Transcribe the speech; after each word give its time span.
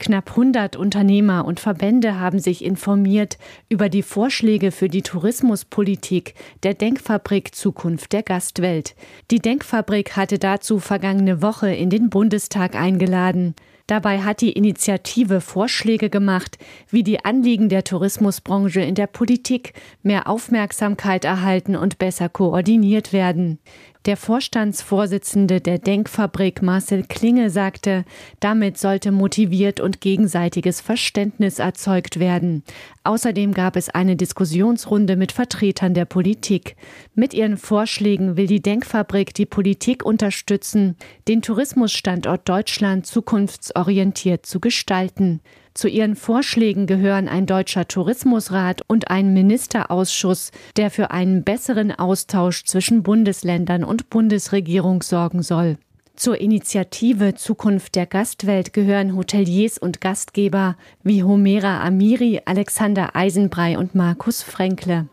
Knapp 0.00 0.30
100 0.30 0.76
Unternehmer 0.76 1.44
und 1.44 1.60
Verbände 1.60 2.18
haben 2.18 2.38
sich 2.38 2.64
informiert 2.64 3.36
über 3.68 3.90
die 3.90 4.02
Vorschläge 4.02 4.72
für 4.72 4.88
die 4.88 5.02
Tourismuspolitik 5.02 6.34
der 6.62 6.72
Denkfabrik 6.72 7.54
Zukunft 7.54 8.14
der 8.14 8.22
Gastwelt. 8.22 8.96
Die 9.30 9.40
Denkfabrik 9.40 10.16
hatte 10.16 10.38
dazu 10.38 10.78
vergangene 10.78 11.42
Woche 11.42 11.70
in 11.70 11.90
den 11.90 12.08
Bundestag 12.08 12.76
eingeladen. 12.76 13.54
Dabei 13.90 14.22
hat 14.22 14.40
die 14.40 14.52
Initiative 14.52 15.40
Vorschläge 15.40 16.10
gemacht, 16.10 16.58
wie 16.90 17.02
die 17.02 17.24
Anliegen 17.24 17.68
der 17.68 17.82
Tourismusbranche 17.82 18.80
in 18.82 18.94
der 18.94 19.08
Politik 19.08 19.72
mehr 20.04 20.28
Aufmerksamkeit 20.28 21.24
erhalten 21.24 21.74
und 21.74 21.98
besser 21.98 22.28
koordiniert 22.28 23.12
werden. 23.12 23.58
Der 24.06 24.16
Vorstandsvorsitzende 24.16 25.60
der 25.60 25.78
Denkfabrik 25.78 26.62
Marcel 26.62 27.04
Klinge 27.06 27.50
sagte, 27.50 28.06
damit 28.38 28.78
sollte 28.78 29.12
motiviert 29.12 29.78
und 29.78 30.00
gegenseitiges 30.00 30.80
Verständnis 30.80 31.58
erzeugt 31.58 32.18
werden. 32.18 32.62
Außerdem 33.04 33.52
gab 33.52 33.76
es 33.76 33.90
eine 33.90 34.16
Diskussionsrunde 34.16 35.16
mit 35.16 35.32
Vertretern 35.32 35.92
der 35.92 36.06
Politik. 36.06 36.76
Mit 37.14 37.34
ihren 37.34 37.58
Vorschlägen 37.58 38.38
will 38.38 38.46
die 38.46 38.62
Denkfabrik 38.62 39.34
die 39.34 39.44
Politik 39.44 40.02
unterstützen, 40.02 40.96
den 41.28 41.42
Tourismusstandort 41.42 42.48
Deutschland 42.48 43.04
zukunftsorientiert 43.04 43.79
zu 44.42 44.60
gestalten. 44.60 45.40
Zu 45.74 45.88
ihren 45.88 46.16
Vorschlägen 46.16 46.86
gehören 46.86 47.28
ein 47.28 47.46
deutscher 47.46 47.86
Tourismusrat 47.86 48.82
und 48.86 49.10
ein 49.10 49.32
Ministerausschuss, 49.32 50.50
der 50.76 50.90
für 50.90 51.10
einen 51.10 51.44
besseren 51.44 51.92
Austausch 51.92 52.64
zwischen 52.64 53.02
Bundesländern 53.02 53.84
und 53.84 54.10
Bundesregierung 54.10 55.02
sorgen 55.02 55.42
soll. 55.42 55.78
Zur 56.16 56.38
Initiative 56.38 57.34
Zukunft 57.34 57.94
der 57.94 58.04
Gastwelt 58.04 58.74
gehören 58.74 59.16
Hoteliers 59.16 59.78
und 59.78 60.02
Gastgeber 60.02 60.76
wie 61.02 61.22
Homera 61.22 61.82
Amiri, 61.82 62.42
Alexander 62.44 63.16
Eisenbrei 63.16 63.78
und 63.78 63.94
Markus 63.94 64.42
Fränkle. 64.42 65.08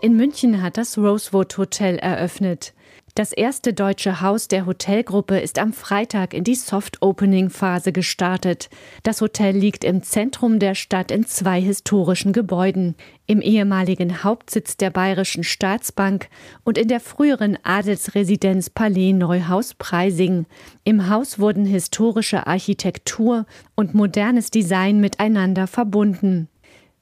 In 0.00 0.16
München 0.16 0.62
hat 0.62 0.78
das 0.78 0.96
Rosewood 0.96 1.58
Hotel 1.58 1.96
eröffnet. 1.98 2.72
Das 3.14 3.32
erste 3.34 3.74
deutsche 3.74 4.22
Haus 4.22 4.48
der 4.48 4.64
Hotelgruppe 4.64 5.38
ist 5.38 5.58
am 5.58 5.74
Freitag 5.74 6.32
in 6.32 6.44
die 6.44 6.54
Soft-Opening-Phase 6.54 7.92
gestartet. 7.92 8.70
Das 9.02 9.20
Hotel 9.20 9.54
liegt 9.54 9.84
im 9.84 10.02
Zentrum 10.02 10.58
der 10.58 10.74
Stadt 10.74 11.10
in 11.10 11.26
zwei 11.26 11.60
historischen 11.60 12.32
Gebäuden. 12.32 12.94
Im 13.26 13.42
ehemaligen 13.42 14.24
Hauptsitz 14.24 14.78
der 14.78 14.88
Bayerischen 14.88 15.44
Staatsbank 15.44 16.30
und 16.64 16.78
in 16.78 16.88
der 16.88 17.00
früheren 17.00 17.58
Adelsresidenz 17.62 18.70
Palais 18.70 19.12
Neuhaus 19.12 19.74
Preising. 19.74 20.46
Im 20.82 21.10
Haus 21.10 21.38
wurden 21.38 21.66
historische 21.66 22.46
Architektur 22.46 23.44
und 23.74 23.92
modernes 23.92 24.50
Design 24.50 25.02
miteinander 25.02 25.66
verbunden. 25.66 26.48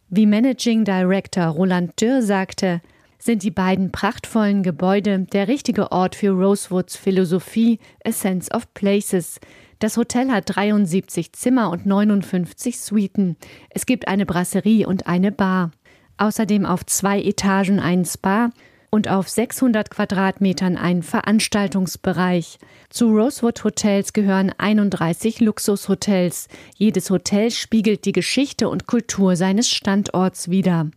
Wie 0.09 0.27
Managing 0.27 0.85
Director 0.85 1.45
Roland 1.45 2.01
Dürr 2.01 2.21
sagte, 2.21 2.81
sind 3.21 3.43
die 3.43 3.51
beiden 3.51 3.93
prachtvollen 3.93 4.63
Gebäude 4.63 5.27
der 5.33 5.47
richtige 5.47 5.93
Ort 5.93 6.17
für 6.17 6.31
Rosewoods 6.31 6.97
Philosophie 6.97 7.79
A 8.05 8.11
Sense 8.11 8.51
of 8.51 8.73
Places. 8.75 9.39
Das 9.79 9.97
Hotel 9.97 10.31
hat 10.31 10.45
73 10.47 11.33
Zimmer 11.33 11.71
und 11.71 11.87
59 11.87 12.81
Suiten. 12.81 13.37
Es 13.69 13.87
gibt 13.87 14.09
eine 14.09 14.27
Brasserie 14.27 14.87
und 14.87 15.07
eine 15.07 15.31
Bar. 15.31 15.71
Außerdem 16.19 16.67
auf 16.67 16.85
zwei 16.85 17.23
Etagen 17.23 17.79
ein 17.79 18.05
Spa 18.05 18.51
und 18.91 19.09
auf 19.09 19.29
600 19.29 19.91
Quadratmetern 19.91 20.77
ein 20.77 21.03
Veranstaltungsbereich. 21.03 22.59
Zu 22.91 23.09
Rosewood 23.09 23.63
Hotels 23.65 24.13
gehören 24.13 24.53
31 24.59 25.41
Luxushotels. 25.41 26.49
Jedes 26.77 27.09
Hotel 27.09 27.51
spiegelt 27.51 28.05
die 28.05 28.13
Geschichte 28.13 28.69
und 28.69 28.87
Kultur 28.87 29.37
seines 29.37 29.71
Standorts 29.71 30.51
wider. 30.51 30.91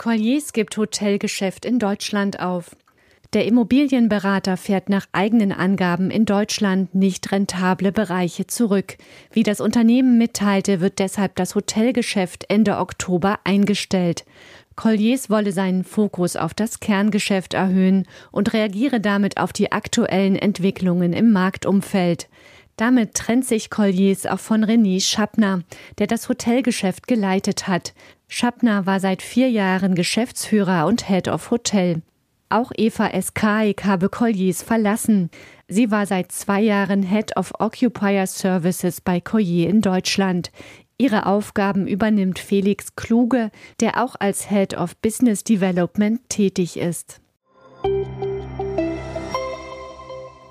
Colliers 0.00 0.54
gibt 0.54 0.78
Hotelgeschäft 0.78 1.66
in 1.66 1.78
Deutschland 1.78 2.40
auf. 2.40 2.74
Der 3.34 3.44
Immobilienberater 3.44 4.56
fährt 4.56 4.88
nach 4.88 5.04
eigenen 5.12 5.52
Angaben 5.52 6.10
in 6.10 6.24
Deutschland 6.24 6.94
nicht 6.94 7.30
rentable 7.30 7.92
Bereiche 7.92 8.46
zurück. 8.46 8.96
Wie 9.30 9.42
das 9.42 9.60
Unternehmen 9.60 10.16
mitteilte, 10.16 10.80
wird 10.80 11.00
deshalb 11.00 11.36
das 11.36 11.54
Hotelgeschäft 11.54 12.46
Ende 12.48 12.78
Oktober 12.78 13.40
eingestellt. 13.44 14.24
Colliers 14.74 15.28
wolle 15.28 15.52
seinen 15.52 15.84
Fokus 15.84 16.34
auf 16.34 16.54
das 16.54 16.80
Kerngeschäft 16.80 17.52
erhöhen 17.52 18.06
und 18.32 18.54
reagiere 18.54 19.00
damit 19.00 19.36
auf 19.36 19.52
die 19.52 19.70
aktuellen 19.70 20.36
Entwicklungen 20.36 21.12
im 21.12 21.30
Marktumfeld. 21.30 22.26
Damit 22.80 23.12
trennt 23.12 23.44
sich 23.44 23.68
Colliers 23.68 24.24
auch 24.24 24.38
von 24.38 24.64
René 24.64 25.02
Schappner, 25.02 25.60
der 25.98 26.06
das 26.06 26.30
Hotelgeschäft 26.30 27.06
geleitet 27.06 27.68
hat. 27.68 27.92
Schappner 28.26 28.86
war 28.86 29.00
seit 29.00 29.20
vier 29.20 29.50
Jahren 29.50 29.94
Geschäftsführer 29.94 30.86
und 30.86 31.06
Head 31.06 31.28
of 31.28 31.50
Hotel. 31.50 32.00
Auch 32.48 32.72
Eva 32.74 33.08
Eskaik 33.08 33.84
habe 33.84 34.08
Colliers 34.08 34.62
verlassen. 34.62 35.28
Sie 35.68 35.90
war 35.90 36.06
seit 36.06 36.32
zwei 36.32 36.62
Jahren 36.62 37.02
Head 37.02 37.36
of 37.36 37.52
Occupier 37.58 38.26
Services 38.26 39.02
bei 39.02 39.20
Collier 39.20 39.68
in 39.68 39.82
Deutschland. 39.82 40.50
Ihre 40.96 41.26
Aufgaben 41.26 41.86
übernimmt 41.86 42.38
Felix 42.38 42.96
Kluge, 42.96 43.50
der 43.80 44.02
auch 44.02 44.16
als 44.18 44.48
Head 44.48 44.74
of 44.74 44.96
Business 44.96 45.44
Development 45.44 46.26
tätig 46.30 46.78
ist. 46.78 47.20